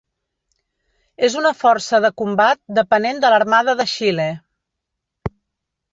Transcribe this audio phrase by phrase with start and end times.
[1.27, 4.29] És una força de combat depenent de l'Armada de Xile.